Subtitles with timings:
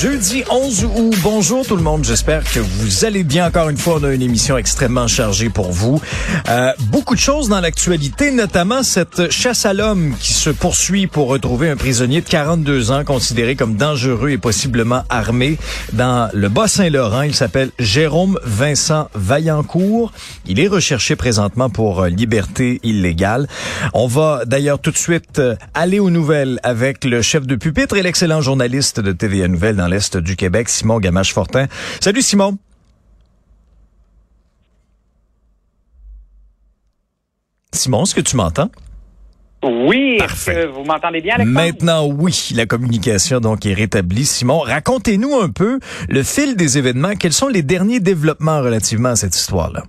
[0.00, 3.46] Jeudi 11 août, bonjour tout le monde, j'espère que vous allez bien.
[3.46, 6.00] Encore une fois, on a une émission extrêmement chargée pour vous.
[6.48, 11.28] Euh, beaucoup de choses dans l'actualité, notamment cette chasse à l'homme qui se poursuit pour
[11.28, 15.58] retrouver un prisonnier de 42 ans considéré comme dangereux et possiblement armé
[15.92, 17.22] dans le Bas-Saint-Laurent.
[17.22, 20.10] Il s'appelle Jérôme Vincent Vaillancourt.
[20.46, 23.46] Il est recherché présentement pour euh, liberté illégale.
[23.92, 27.96] On va d'ailleurs tout de suite euh, aller aux nouvelles avec le chef de pupitre
[27.96, 29.48] et l'excellent journaliste de TVA
[29.82, 31.66] dans l'Est du Québec, Simon Gamache-Fortin.
[32.00, 32.56] Salut Simon.
[37.72, 38.70] Simon, est-ce que tu m'entends?
[39.64, 40.52] Oui, Parfait.
[40.52, 41.54] est-ce que vous m'entendez bien, Alexandre?
[41.58, 44.24] Maintenant, oui, la communication donc est rétablie.
[44.24, 47.14] Simon, racontez-nous un peu le fil des événements.
[47.18, 49.82] Quels sont les derniers développements relativement à cette histoire-là?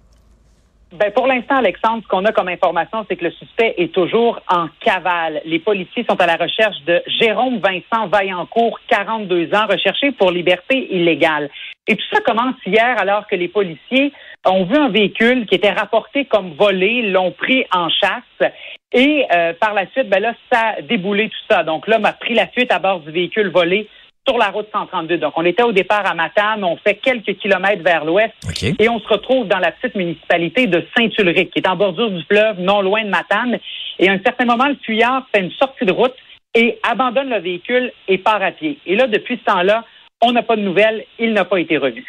[0.94, 4.40] Ben, pour l'instant, Alexandre, ce qu'on a comme information, c'est que le suspect est toujours
[4.48, 5.42] en cavale.
[5.44, 10.94] Les policiers sont à la recherche de Jérôme Vincent Vaillancourt, 42 ans, recherché pour liberté
[10.94, 11.50] illégale.
[11.88, 14.14] Et tout ça commence hier alors que les policiers
[14.46, 18.52] ont vu un véhicule qui était rapporté comme volé, l'ont pris en chasse.
[18.92, 21.64] Et euh, par la suite, ben là, ça a déboulé tout ça.
[21.64, 23.90] Donc l'homme a pris la fuite à bord du véhicule volé
[24.28, 25.18] sur la route 132.
[25.18, 28.34] Donc, on était au départ à Matane, on fait quelques kilomètres vers l'ouest
[28.80, 32.24] et on se retrouve dans la petite municipalité de Saint-Ulrich, qui est en bordure du
[32.24, 33.60] fleuve, non loin de Matane.
[34.00, 36.16] Et à un certain moment, le fuyard fait une sortie de route
[36.56, 38.80] et abandonne le véhicule et part à pied.
[38.86, 39.84] Et là, depuis ce temps-là,
[40.22, 42.06] on n'a pas de nouvelles, il n'a pas été revu.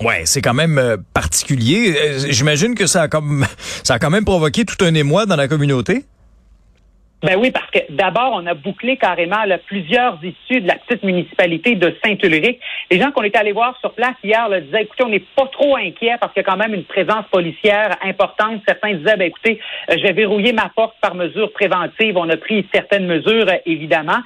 [0.00, 1.96] Ouais, c'est quand même euh, particulier.
[1.96, 5.36] Euh, J'imagine que ça a comme ça a quand même provoqué tout un émoi dans
[5.36, 6.04] la communauté?
[7.22, 11.02] Ben oui, parce que d'abord, on a bouclé carrément là, plusieurs issues de la petite
[11.02, 12.60] municipalité de Saint-Ulrich.
[12.92, 15.46] Les gens qu'on était allés voir sur place hier là, disaient, écoutez, on n'est pas
[15.48, 18.62] trop inquiets parce qu'il y a quand même une présence policière importante.
[18.68, 19.58] Certains disaient, ben écoutez,
[19.90, 22.16] euh, je vais verrouiller ma porte par mesure préventive.
[22.16, 24.18] On a pris certaines mesures, euh, évidemment.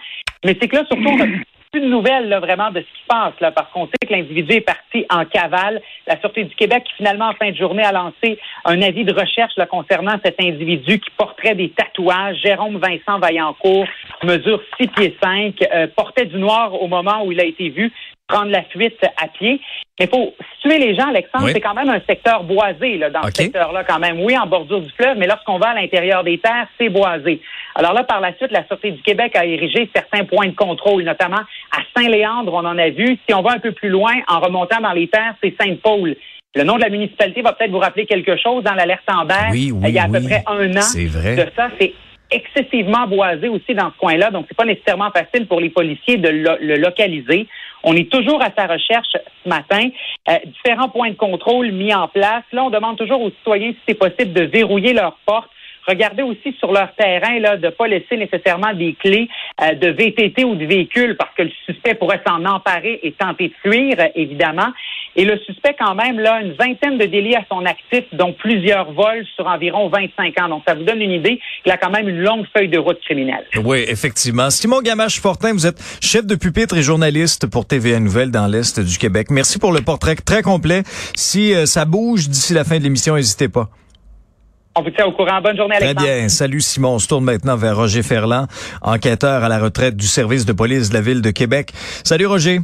[0.45, 1.27] Mais c'est que là, surtout, on a
[1.73, 4.13] plus de nouvelles là, vraiment de ce qui se passe, là, parce qu'on sait que
[4.13, 5.81] l'individu est parti en cavale.
[6.07, 9.15] La Sûreté du Québec, qui finalement, en fin de journée, a lancé un avis de
[9.15, 12.37] recherche là, concernant cet individu qui porterait des tatouages.
[12.43, 13.87] Jérôme Vincent Vaillancourt,
[14.23, 17.91] mesure 6 pieds 5, euh, portait du noir au moment où il a été vu
[18.33, 19.61] prendre la fuite à pied.
[20.01, 21.53] Mais faut situer les gens, Alexandre, Oui.
[21.55, 24.21] c'est quand même un secteur boisé là, dans ce secteur-là quand même.
[24.21, 27.41] Oui, en bordure du fleuve, mais lorsqu'on va à l'intérieur des terres, c'est boisé.
[27.75, 31.03] Alors là, par la suite, la Sûreté du Québec a érigé certains points de contrôle,
[31.05, 33.19] notamment à Saint-Léandre, on en a vu.
[33.29, 36.17] Si on va un peu plus loin, en remontant dans les terres, c'est Sainte-Paul.
[36.55, 39.35] Le nom de la municipalité va peut-être vous rappeler quelque chose dans l'alerte Amber.
[39.53, 41.37] Oui, oui, Il y a à peu près un an C'est vrai.
[41.37, 41.69] de ça.
[41.81, 41.93] C'est
[42.31, 46.29] excessivement boisé aussi dans ce coin-là, donc c'est pas nécessairement facile pour les policiers de
[46.31, 47.47] le localiser.
[47.85, 49.89] On est toujours à sa recherche ce matin.
[50.29, 52.45] Euh, différents points de contrôle mis en place.
[52.53, 55.51] Là, on demande toujours aux citoyens si c'est possible de verrouiller leurs portes.
[55.87, 59.29] Regardez aussi sur leur terrain là, de ne pas laisser nécessairement des clés
[59.61, 63.49] euh, de VTT ou de véhicule parce que le suspect pourrait s'en emparer et tenter
[63.49, 64.69] de fuir, évidemment.
[65.15, 68.93] Et le suspect, quand même, là, une vingtaine de délits à son actif, dont plusieurs
[68.93, 70.49] vols sur environ 25 ans.
[70.49, 72.99] Donc, ça vous donne une idée qu'il a quand même une longue feuille de route
[73.05, 73.45] criminelle.
[73.63, 74.49] Oui, effectivement.
[74.51, 78.97] Simon Gamache-Fortin, vous êtes chef de pupitre et journaliste pour TVA Nouvelles dans l'Est du
[78.99, 79.27] Québec.
[79.31, 80.83] Merci pour le portrait très complet.
[81.15, 83.69] Si euh, ça bouge d'ici la fin de l'émission, n'hésitez pas.
[84.75, 85.43] On vous tient au courant.
[85.43, 86.09] Bonne journée, Très Alexandre.
[86.09, 86.29] bien.
[86.31, 86.95] Salut Simon.
[86.95, 88.47] On se tourne maintenant vers Roger Ferland,
[88.81, 91.73] enquêteur à la retraite du service de police de la ville de Québec.
[92.05, 92.61] Salut Roger.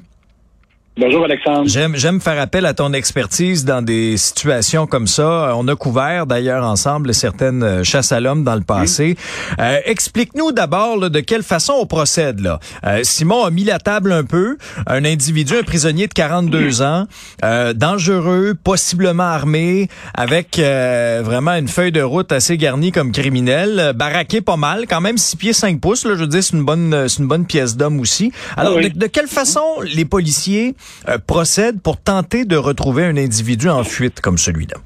[1.00, 1.62] Bonjour Alexandre.
[1.68, 5.52] J'aime j'aime faire appel à ton expertise dans des situations comme ça.
[5.56, 9.16] On a couvert d'ailleurs ensemble certaines euh, chasses à l'homme dans le passé.
[9.60, 12.58] Euh, Explique-nous d'abord là, de quelle façon on procède là.
[12.84, 14.56] Euh, Simon a mis la table un peu.
[14.88, 17.06] Un individu, un prisonnier de 42 ans,
[17.44, 23.78] euh, dangereux, possiblement armé, avec euh, vraiment une feuille de route assez garnie comme criminel,
[23.78, 26.04] euh, baraqué pas mal, quand même 6 pieds 5 pouces.
[26.04, 28.32] Là, je veux dire, c'est une bonne euh, c'est une bonne pièce d'homme aussi.
[28.56, 28.90] Alors, Ah oui.
[28.90, 30.74] de, de quelle façon les policiers
[31.08, 34.78] euh, procèdent pour tenter de retrouver un individu en fuite comme celui-là?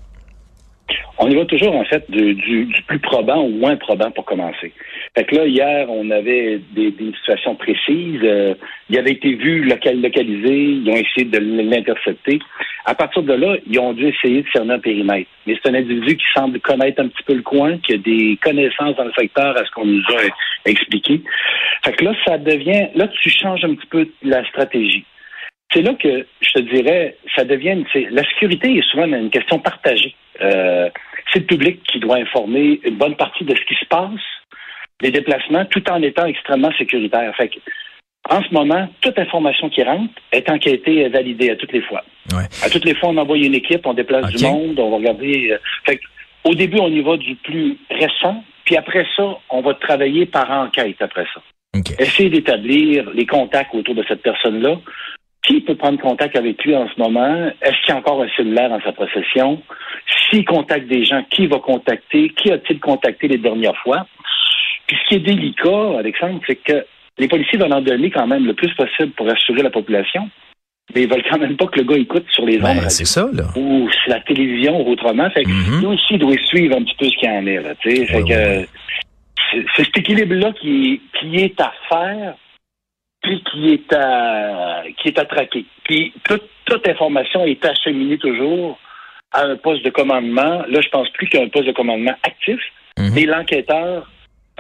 [1.19, 4.73] On y va toujours, en fait, du, plus probant au moins probant pour commencer.
[5.17, 8.21] Fait que là, hier, on avait des, des situations précises.
[8.25, 8.55] Euh,
[8.91, 10.53] il avait été vu, local, localisé.
[10.53, 12.41] Ils ont essayé de l'intercepter.
[12.87, 15.31] À partir de là, ils ont dû essayer de cerner un périmètre.
[15.47, 18.37] Mais c'est un individu qui semble connaître un petit peu le coin, qui a des
[18.43, 21.23] connaissances dans le secteur à ce qu'on nous a expliqué.
[21.85, 22.89] Fait que là, ça devient...
[22.97, 25.05] Là, tu changes un petit peu la stratégie.
[25.73, 30.15] C'est là que je te dirais, ça devient la sécurité est souvent une question partagée.
[30.41, 30.91] Euh,
[31.33, 34.21] c'est le public qui doit informer une bonne partie de ce qui se passe,
[35.01, 37.35] les déplacements, tout en étant extrêmement sécuritaire.
[37.37, 37.51] Fait
[38.31, 42.05] en ce moment, toute information qui rentre est enquêtée et validée à toutes les fois.
[42.63, 45.51] À toutes les fois, on envoie une équipe, on déplace du monde, on va regarder.
[45.53, 45.99] Euh, fait
[46.45, 50.51] au début, on y va du plus récent, puis après ça, on va travailler par
[50.51, 51.43] enquête après ça.
[51.99, 54.79] Essayer d'établir les contacts autour de cette personne-là.
[55.43, 57.51] Qui peut prendre contact avec lui en ce moment?
[57.61, 59.61] Est-ce qu'il y a encore un cellulaire dans sa possession?
[60.31, 62.31] S'il contacte des gens, qui va contacter?
[62.31, 64.07] Qui a-t-il contacté les dernières fois?
[64.87, 66.85] Puis ce qui est délicat, Alexandre, c'est que
[67.19, 70.29] les policiers veulent en donner quand même le plus possible pour assurer la population,
[70.95, 72.91] mais ils veulent quand même pas que le gars écoute sur les ben, ondes.
[72.91, 73.45] c'est ça, là.
[73.57, 75.29] Ou sur la télévision ou autrement.
[75.31, 75.81] Fait que mm-hmm.
[75.81, 77.97] lui aussi, il doit suivre un petit peu ce qu'il y en est, là, tu
[77.97, 78.67] sais.
[79.53, 82.35] c'est cet équilibre-là qui, qui est à faire
[83.23, 85.65] puis qui est à qui est à traquer.
[85.85, 88.79] Puis toute, toute information est acheminée toujours
[89.33, 90.65] à un poste de commandement.
[90.69, 92.61] Là, je pense plus qu'il y a un poste de commandement actif,
[92.99, 94.09] mais l'enquêteur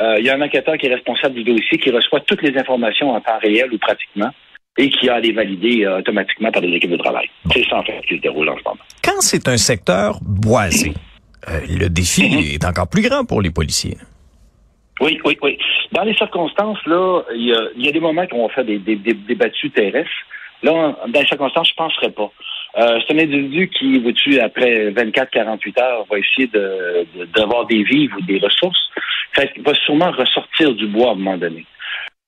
[0.01, 2.57] euh, il y a un enquêteur qui est responsable du dossier, qui reçoit toutes les
[2.59, 4.31] informations en temps réel ou pratiquement,
[4.79, 7.29] et qui a les valider euh, automatiquement par les équipes de travail.
[7.53, 8.81] C'est ça, en fait, qui se déroule en ce moment.
[9.05, 10.95] Quand c'est un secteur boisé,
[11.49, 12.55] euh, le défi mhm.
[12.55, 13.97] est encore plus grand pour les policiers.
[15.01, 15.59] Oui, oui, oui.
[15.93, 19.35] Dans les circonstances, là, il y a, des moments qu'on va faire des, des, des,
[19.35, 20.11] battues terrestres.
[20.63, 22.31] Là, dans les circonstances, je ne penserais pas.
[22.79, 24.11] Euh, c'est un individu qui, vous
[24.41, 26.51] après 24-48 heures, va essayer
[27.37, 28.91] d'avoir de, des vivres ou des ressources.
[29.35, 31.67] Fait qu'il va sûrement ressortir du bois à un moment donné.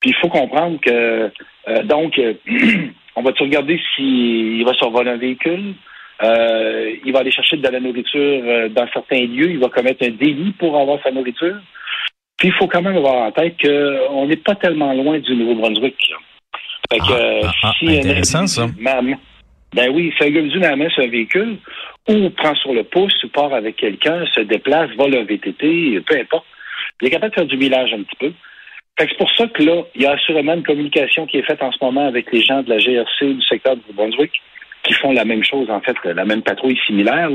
[0.00, 1.30] Puis il faut comprendre que,
[1.68, 2.34] euh, donc, euh,
[3.16, 5.74] on va-tu regarder s'il va survoler un véhicule?
[6.22, 9.50] il va aller chercher de la nourriture dans certains lieux.
[9.50, 11.56] Il va commettre un délit pour avoir sa nourriture?
[12.36, 15.96] Puis il faut quand même avoir en tête qu'on n'est pas tellement loin du Nouveau-Brunswick.
[16.92, 18.66] Fait que, ah, ah, si intéressant, ça.
[19.74, 21.56] Ben oui, fait un la main sur un véhicule,
[22.08, 26.16] ou prend sur le pouce, ou part avec quelqu'un, se déplace, va le VTT, peu
[26.16, 26.44] importe.
[27.00, 28.32] Il est capable de faire du millage un petit peu.
[28.98, 31.72] c'est pour ça que là, il y a assurément une communication qui est faite en
[31.72, 34.32] ce moment avec les gens de la GRC du secteur du Brunswick
[34.84, 37.30] qui font la même chose, en fait, la même patrouille similaire.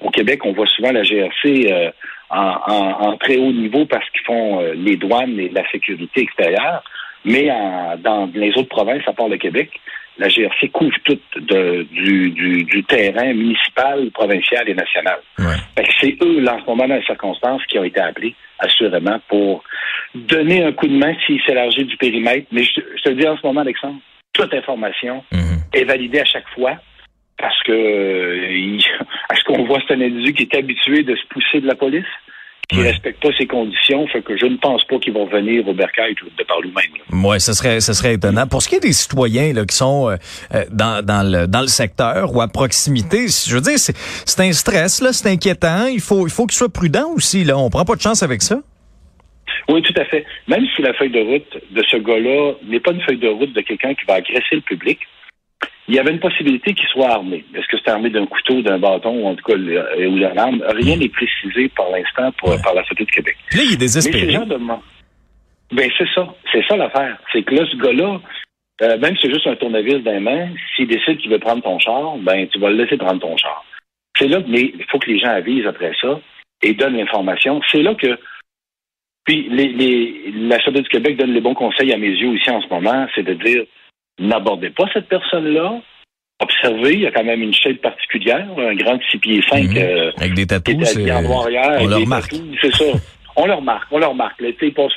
[0.00, 1.90] Au Québec, on voit souvent la GRC euh,
[2.30, 6.82] en, très haut niveau parce qu'ils font euh, les douanes et la sécurité extérieure.
[7.24, 7.48] Mais
[8.00, 9.70] dans les autres provinces, à part le Québec,
[10.18, 15.18] la GRC couvre tout du, terrain municipal, provincial et national.
[16.00, 19.64] C'est eux, là, en ce moment, dans les circonstances, qui ont été appelés, assurément, pour
[20.14, 22.46] donner un coup de main s'il s'élargit du périmètre.
[22.52, 23.98] Mais je, te le dis en ce moment, Alexandre,
[24.32, 25.62] toute information mhm.
[25.72, 26.76] est validée à chaque fois
[27.38, 28.78] parce que euh,
[29.36, 32.04] ce qu'on voit, c'est un individu qui est habitué de se pousser de la police?
[32.70, 35.68] Qui ne respecte pas ces conditions, fait que je ne pense pas qu'ils vont venir
[35.68, 36.92] au bercail de par lui-même.
[37.12, 38.46] Oui, ce serait, ce serait étonnant.
[38.46, 40.16] Pour ce qui est des citoyens là, qui sont euh,
[40.54, 44.52] euh, dans, dans, le, dans le secteur ou à proximité, je veux dire, c'est un
[44.52, 45.88] stress, là, c'est inquiétant.
[45.88, 47.44] Il faut, il faut qu'ils soient prudents aussi.
[47.44, 47.58] Là.
[47.58, 48.56] On prend pas de chance avec ça.
[49.68, 50.24] Oui, tout à fait.
[50.48, 53.52] Même si la feuille de route de ce gars-là n'est pas une feuille de route
[53.52, 55.00] de quelqu'un qui va agresser le public,
[55.88, 57.44] il y avait une possibilité qu'il soit armé.
[57.54, 60.38] Est-ce que c'est armé d'un couteau, d'un bâton, ou en tout cas, euh, ou d'une
[60.38, 60.62] arme?
[60.68, 62.32] Rien n'est précisé pour l'instant
[62.62, 63.36] par la Société de Québec.
[63.52, 64.38] Là, il est désespéré.
[64.38, 64.58] Mais de...
[65.72, 66.34] Ben, c'est ça.
[66.52, 67.18] C'est ça l'affaire.
[67.32, 68.20] C'est que là, ce gars-là,
[68.82, 71.78] euh, même si c'est juste un tournevis d'un main, s'il décide qu'il veut prendre ton
[71.78, 73.64] char, ben, tu vas le laisser prendre ton char.
[74.18, 76.20] C'est là, mais il faut que les gens avisent après ça
[76.62, 77.60] et donnent l'information.
[77.70, 78.18] C'est là que
[79.24, 82.50] puis les, les, la Société du Québec donne les bons conseils à mes yeux aussi
[82.50, 83.64] en ce moment, c'est de dire
[84.18, 85.80] n'abordez pas cette personne-là.
[86.40, 89.76] Observez, il y a quand même une chaîne particulière, un grand 6 pieds 5 mhm.
[89.76, 92.34] euh, avec des tatous, on le remarque.
[92.60, 92.84] C'est ça.
[93.36, 94.40] On le remarque, on le remarque.
[94.40, 94.92] il, passe,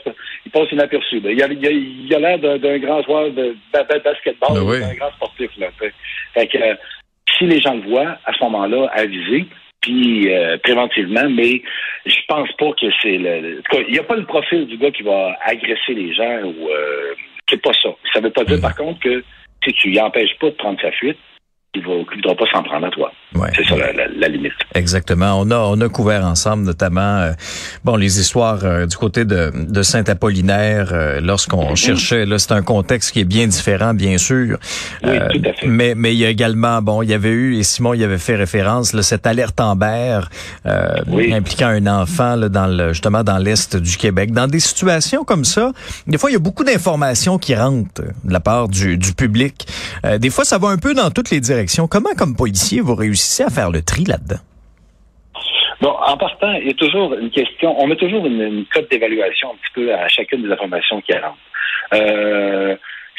[0.45, 1.19] il passe inaperçu.
[1.23, 5.49] Il a l'air d'un grand joueur de, basketball, ben d'un grand sportif.
[5.57, 5.69] Là,
[6.35, 6.75] fait que, euh,
[7.35, 9.47] si les gens le voient, à ce moment-là, avisez,
[9.81, 11.63] puis euh, préventivement, mais
[12.05, 13.57] je pense pas que c'est le.
[13.57, 16.13] En tout cas, il n'y a pas le profil du gars qui va agresser les
[16.13, 16.69] gens ou
[17.49, 17.89] c'est pas ça.
[18.13, 18.61] Ça veut pas dire, mm.
[18.61, 19.23] par contre, que
[19.63, 21.17] si tu y empêches pas de prendre sa fuite,
[21.73, 23.11] il ne voudra pas s'en prendre à toi.
[23.55, 24.53] C'est ça la, limite.
[24.73, 25.39] Exactement.
[25.39, 27.31] On a on a couvert ensemble notamment euh,
[27.83, 31.75] bon les histoires euh, du côté de, de Saint-Apollinaire euh, lorsqu'on mm-hmm.
[31.75, 34.57] cherchait là c'est un contexte qui est bien différent bien sûr.
[35.03, 35.67] Oui, tout à fait.
[35.67, 38.17] Mais mais il y a également bon il y avait eu et Simon y avait
[38.17, 40.21] fait référence là, cette alerte Amber
[40.65, 44.31] impliquant un enfant là, dans le justement dans l'est du Québec.
[44.31, 45.73] Dans des situations comme ça,
[46.07, 49.67] des fois il y a beaucoup d'informations qui rentrent de la part du, du public.
[50.17, 53.16] des fois ça va un peu dans toutes les directions Comment, comme policier, vous réussissez
[53.43, 54.41] à faire le tri là-dedans?
[55.81, 57.79] Bon, en partant, il y a toujours une question.
[57.79, 61.37] On met toujours une, cote d'évaluation un petit peu à chacune des informations qui rentrent.
[61.93, 62.75] Euh,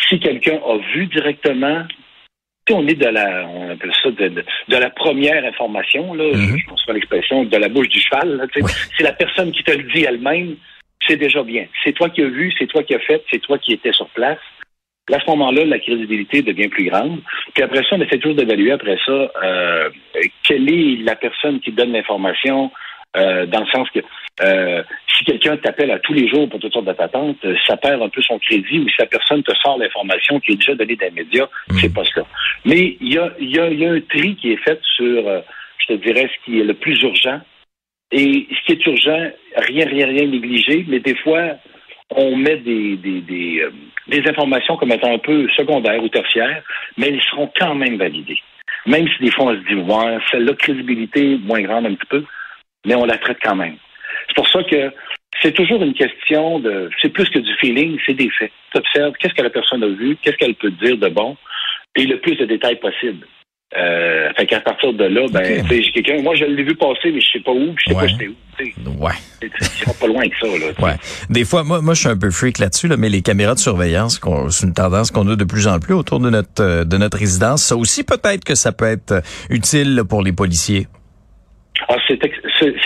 [0.09, 1.85] si quelqu'un a vu directement
[2.71, 6.59] on est de la, on appelle ça de, de, la première information, là, mm -hmm.
[6.59, 8.29] je, pense pas l'expression, de la bouche du cheval.
[8.37, 8.73] Là, oui.
[8.97, 10.57] C'est la personne qui te le dit elle-même,
[11.07, 11.67] c'est déjà bien.
[11.83, 14.09] C'est toi qui as vu, c'est toi qui as fait, c'est toi qui étais sur
[14.19, 14.45] place.
[15.13, 17.21] À ce moment-là, la crédibilité devient plus grande.
[17.55, 19.89] Puis après ça, on essaie toujours d'évaluer après ça euh,
[20.43, 22.71] quelle est la personne qui donne l'information,
[23.17, 24.01] euh, dans le sens que
[24.43, 24.83] euh,
[25.17, 28.23] si quelqu'un t'appelle à tous les jours pour toutes sortes d'attentes, ça perd un peu
[28.23, 31.23] son crédit, ou si la personne te sort l'information qui est déjà donnée dans les
[31.23, 31.79] médias, mmh.
[31.81, 32.23] c'est pas ça.
[32.65, 35.41] Mais il y a, y, a, y a un tri qui est fait sur, euh,
[35.79, 37.41] je te dirais, ce qui est le plus urgent.
[38.11, 41.57] Et ce qui est urgent, rien, rien, rien négligé, mais des fois,
[42.11, 43.71] on met des, des, des, euh,
[44.09, 46.63] des, informations comme étant un peu secondaires ou tertiaires,
[46.97, 48.39] mais elles seront quand même validées.
[48.87, 52.25] Même si des fois on se dit, ouais, celle-là, crédibilité moins grande un petit peu,
[52.87, 53.77] mais on la traite quand même.
[54.29, 54.93] C'est pour ça que
[55.43, 58.53] c'est toujours une question de, c'est plus que du feeling, c'est des faits.
[58.73, 61.37] Tu observes qu'est-ce que la personne a vu, qu'est-ce qu'elle peut dire de bon,
[61.97, 63.27] et le plus de détails possible.
[63.77, 65.83] Euh, fait qu'à partir de là, ben, okay.
[65.83, 68.07] j'ai quelqu'un, moi je l'ai vu passer, mais je sais pas où, je sais ouais.
[68.07, 68.35] pas c'était où.
[68.57, 68.73] T'sais.
[68.99, 69.13] Ouais.
[69.61, 70.73] C'est pas loin que ça, là.
[70.79, 70.97] Ouais.
[71.29, 73.59] Des fois, moi, moi, je suis un peu freak là-dessus, là, mais les caméras de
[73.59, 74.21] surveillance,
[74.51, 77.63] c'est une tendance qu'on a de plus en plus autour de notre de notre résidence.
[77.63, 80.87] Ça aussi, peut-être que ça peut être utile pour les policiers.
[81.89, 82.35] Ah, c'est ex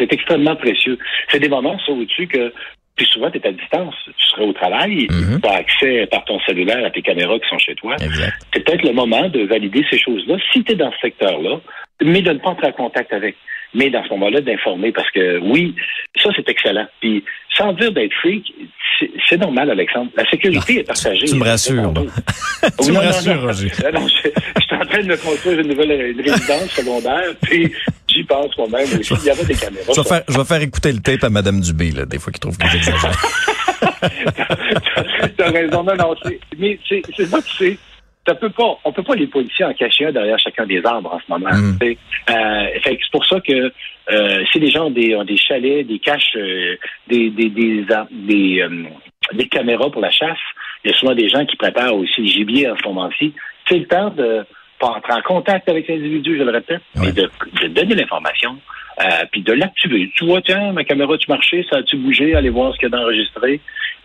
[0.01, 0.99] extrêmement précieux.
[1.31, 2.53] C'est des moments, ça, au-dessus que
[2.97, 3.95] puis souvent, tu es à distance.
[4.05, 5.41] Tu serais au travail, mm -hmm.
[5.41, 7.97] tu as accès par ton cellulaire à tes caméras qui sont chez toi.
[8.53, 11.61] C'est peut-être le moment de valider ces choses-là, si tu es dans ce secteur-là,
[12.03, 13.35] mais de ne pas entrer en contact avec.
[13.75, 15.75] Mais dans ce moment-là, d'informer, parce que oui,
[16.23, 16.87] ça, c'est excellent.
[17.01, 17.25] Puis,
[17.57, 18.45] sans dire d'être freak,
[19.29, 20.11] c'est normal, Alexandre.
[20.15, 21.27] La sécurité non, est partagée.
[21.27, 21.93] Tu me rassures.
[22.85, 23.71] tu me rassures, Roger.
[23.95, 24.29] Non, je,
[24.61, 27.73] je suis en train de me construire une nouvelle une résidence secondaire, puis
[28.13, 28.87] j'y pense moi-même.
[28.93, 29.93] Il y avait des caméras.
[29.95, 32.33] Je vais, faire, je vais faire écouter le tape à Mme Dubé, là, des fois
[32.33, 33.17] qu'il trouve que j'exagère.
[35.37, 36.15] T'as raison, non, non.
[36.59, 37.79] Mais c'est ça, tu sais.
[38.27, 41.13] Ça peut pas, on peut pas les policiers en cacher un derrière chacun des arbres
[41.13, 41.53] en ce moment.
[41.53, 41.79] Mm.
[41.83, 43.73] Euh, c'est pour ça que
[44.13, 46.77] euh, si les gens ont des, ont des chalets, des caches, euh,
[47.09, 48.65] des, des, des, des,
[49.33, 50.39] des, caméras pour la chasse,
[50.85, 53.35] il y a souvent des gens qui préparent aussi le gibier en ce moment-ci.
[53.69, 54.45] C'est le temps de
[54.83, 57.07] pas entrer en contact avec l'individu, je le répète, ouais.
[57.07, 57.31] mais de,
[57.63, 58.59] de donner l'information,
[59.01, 60.11] euh, puis de l'activer.
[60.17, 62.93] Tu vois, tiens, ma caméra tu marché, ça a-tu bougé, allez voir ce qu'il y
[62.93, 63.61] a d'enregistré.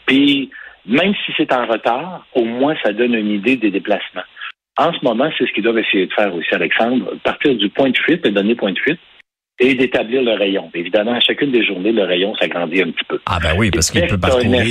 [0.05, 0.51] Puis
[0.85, 4.21] même si c'est en retard, au moins ça donne une idée des déplacements.
[4.77, 7.89] En ce moment, c'est ce qu'ils doivent essayer de faire aussi, Alexandre, partir du point
[7.89, 8.99] de fuite, le donner point de fuite,
[9.59, 10.69] et d'établir le rayon.
[10.75, 13.19] Évidemment, à chacune des journées, le rayon s'agrandit un petit peu.
[13.25, 14.63] Ah ben oui, parce qu'il peut parcourir,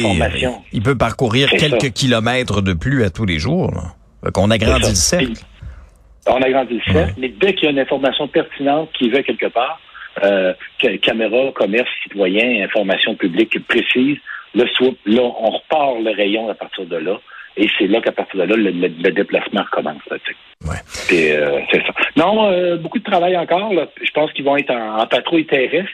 [0.73, 1.91] il peut parcourir quelques ça.
[1.91, 3.73] kilomètres de plus à tous les jours.
[4.33, 5.43] Qu'on agrandit le cercle.
[6.29, 7.15] On agrandit le cercle, ouais.
[7.19, 9.81] mais dès qu'il y a une information pertinente qui va quelque part,
[10.25, 10.55] euh,
[11.03, 14.19] caméra, commerce, citoyen, information publique précise,
[14.57, 14.65] Là,
[15.05, 17.21] là, on repart le rayon à partir de là.
[17.59, 20.03] Et c'est là qu'à partir de là, le, le, le déplacement recommence.
[20.11, 20.17] Là,
[20.65, 20.77] ouais.
[21.13, 21.93] euh, c'est ça.
[22.17, 23.73] Non, euh, beaucoup de travail encore.
[23.75, 23.87] Là.
[24.03, 25.91] Je pense qu'ils vont être en, en patrouille terrestre.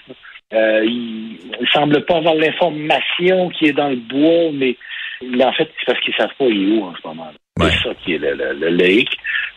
[0.53, 4.77] Euh, ils ne semblent pas avoir l'information qui est dans le bois, mais,
[5.23, 7.33] mais en fait, c'est parce qu'ils ne savent pas il est où en ce moment.
[7.63, 7.71] Ouais.
[7.71, 9.05] C'est ça qui est le, le, le,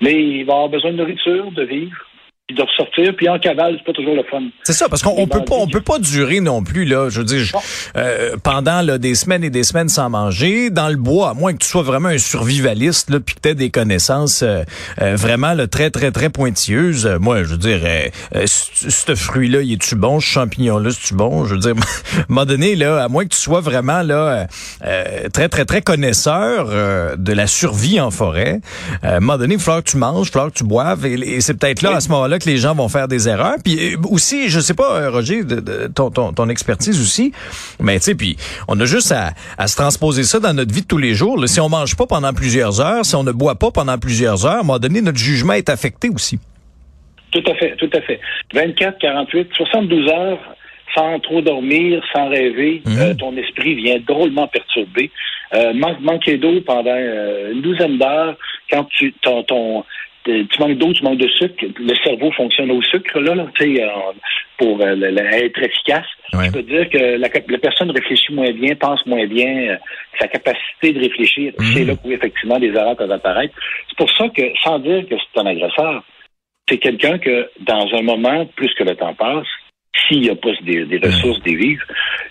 [0.01, 2.05] Mais ils vont avoir besoin de nourriture, de vivre
[2.47, 4.43] puis de ressortir, puis en cavale, c'est pas toujours le fun.
[4.63, 7.09] C'est ça, parce qu'on peut pas, on peut pas durer non plus là.
[7.09, 7.43] Je veux dire,
[7.97, 11.53] euh, pendant là, des semaines et des semaines sans manger dans le bois, à moins
[11.53, 14.61] que tu sois vraiment un survivaliste là, puis que t'aies des connaissances euh,
[15.01, 17.07] euh, vraiment là, très très très pointilleuses.
[17.19, 17.79] moi, je veux dire,
[18.45, 21.45] ce fruit-là, il est-tu bon, ce champignon-là, c'est-tu bon?
[21.45, 21.73] Je veux dire,
[22.17, 24.45] à un moment donné là, à moins que tu sois vraiment là
[25.33, 28.61] très très très connaisseur de la survie en forêt,
[29.01, 30.63] à un moment donné, il va falloir que tu manges, il va falloir que tu
[30.63, 31.95] boives, et, et c'est peut-être là oui.
[31.95, 33.55] à ce moment-là que les gens vont faire des erreurs.
[33.63, 37.31] Puis aussi, je sais pas, Roger, de, de, ton, ton, ton, expertise aussi,
[37.79, 38.37] mais tu sais, puis
[38.67, 41.39] on a juste à, à, se transposer ça dans notre vie de tous les jours.
[41.39, 44.45] Là, si on mange pas pendant plusieurs heures, si on ne boit pas pendant plusieurs
[44.45, 46.39] heures, à un moment donné, notre jugement est affecté aussi.
[47.31, 48.19] Tout à fait, tout à fait.
[48.53, 50.39] 24, 48, 72 heures
[50.95, 52.97] sans trop dormir, sans rêver, mmh.
[52.97, 55.11] euh, ton esprit vient drôlement perturbé.
[55.53, 58.37] Euh, man manquer d'eau pendant euh, une douzaine d'heures,
[58.71, 59.83] quand tu ton, ton
[60.25, 63.75] tu manques d'eau, tu manques de sucre, le cerveau fonctionne au sucre, là, là tu
[63.75, 63.89] sais, euh,
[64.57, 66.05] pour euh, être efficace.
[66.33, 66.47] Ouais.
[66.47, 69.75] Je peux dire que la, la, personne réfléchit moins bien, pense moins bien, euh,
[70.19, 71.63] sa capacité de réfléchir, mmh.
[71.73, 73.53] c'est là où effectivement des erreurs peuvent apparaître.
[73.89, 76.03] C'est pour ça que, sans dire que c'est un agresseur,
[76.67, 79.47] c'est quelqu'un que, dans un moment, plus que le temps passe,
[80.07, 81.85] s'il n'y a pas des, des ressources, des vivres,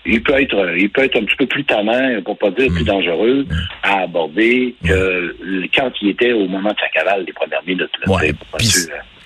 [0.05, 2.83] il peut être il peut être un petit peu plus tannant, pour pas dire plus
[2.83, 3.45] dangereux,
[3.83, 5.33] à aborder que
[5.75, 7.89] quand il était au moment de sa cavale des premières minutes.
[8.07, 8.33] Ouais.
[8.57, 8.69] Puis,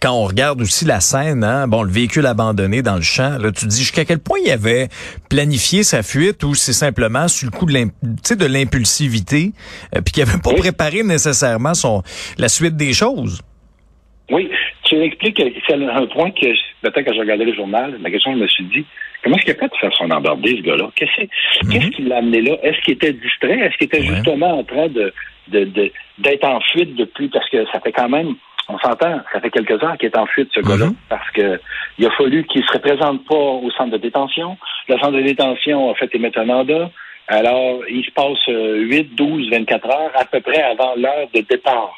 [0.01, 3.51] quand on regarde aussi la scène, hein, bon, le véhicule abandonné dans le champ, là,
[3.51, 4.87] tu te dis jusqu'à quel point il avait
[5.29, 9.51] planifié sa fuite ou c'est simplement sur le coup de l'impulsivité,
[9.95, 10.59] euh, puis qu'il avait pas oui.
[10.59, 12.01] préparé nécessairement son
[12.37, 13.41] la suite des choses?
[14.31, 14.49] Oui,
[14.83, 16.47] tu expliques, c'est un point que,
[16.81, 18.85] peut-être quand je regardais le journal, la question, je me suis dit,
[19.23, 20.89] comment est-ce qu'il a fait de faire son embardé, ce gars-là?
[20.95, 21.89] Qu'est-ce mm-hmm.
[21.91, 22.55] qui l'a amené là?
[22.63, 23.59] Est-ce qu'il était distrait?
[23.59, 25.13] Est-ce qu'il était justement en train de,
[25.47, 28.35] d'être en fuite depuis, parce que ça fait quand même,
[28.67, 31.09] on s'entend, ça fait quelques heures qu'il est en fuite, ce gars-là, mm-hmm.
[31.09, 31.59] parce que
[31.97, 34.57] il a fallu qu'il se représente pas au centre de détention.
[34.87, 36.89] Le centre de détention a fait émettre un mandat.
[37.27, 41.93] Alors, il se passe 8, 12, 24 heures à peu près avant l'heure de départ.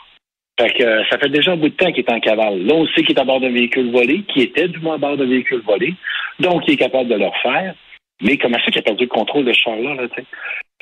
[0.60, 2.64] Fait que euh, ça fait déjà un bout de temps qu'il est en cavale.
[2.66, 4.98] Là, on sait qu'il est à bord d'un véhicule volé, qui était du moins à
[4.98, 5.94] bord d'un véhicule volé,
[6.40, 7.74] donc il est capable de le refaire.
[8.22, 9.96] Mais comment ça qu'il a perdu le contrôle de ce char-là?
[9.96, 10.08] Là,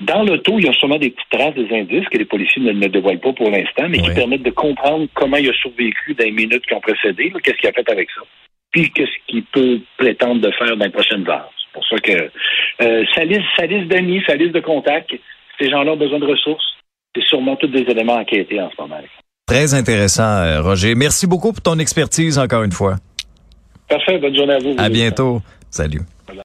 [0.02, 2.88] Dans l'auto, il y a sûrement des petites traces, des indices que les policiers ne,
[2.88, 6.32] dévoilent pas pour l'instant, mais qui permettent de comprendre comment il a survécu dans les
[6.32, 8.22] minutes qui ont précédé, qu'est-ce qu'il a fait avec ça,
[8.72, 11.52] puis qu'est-ce qu'il peut prétendre de faire dans les prochaines heures.
[11.58, 12.30] C'est pour ça que
[12.82, 15.16] euh, sa liste, sa liste d'amis, sa liste de contacts,
[15.60, 16.66] ces gens-là ont besoin de ressources.
[17.16, 19.02] C'est sûrement tous des éléments enquêtés en ce moment.
[19.50, 20.94] Très intéressant, euh, Roger.
[20.94, 22.98] Merci beaucoup pour ton expertise encore une fois.
[23.90, 24.20] Parfait.
[24.20, 24.76] Bonne journée à vous.
[24.78, 25.42] À bientôt.
[25.72, 26.02] Salut.